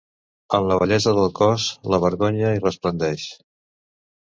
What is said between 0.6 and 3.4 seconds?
la bellesa del cos, la vergonya hi resplendeix.